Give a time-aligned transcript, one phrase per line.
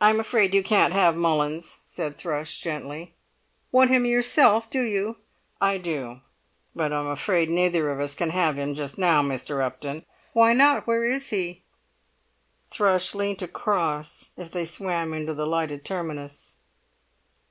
[0.00, 3.12] "I'm afraid you can't have Mullins," said Thrush, gently.
[3.70, 5.18] "Want him yourself do you?"
[5.60, 6.22] "I do;
[6.74, 9.62] but I'm afraid neither of us can have him just now, Mr.
[9.62, 10.86] Upton." "Why not?
[10.86, 11.62] Where is he."
[12.70, 16.54] Thrush leant across as they swam into the lighted terminus.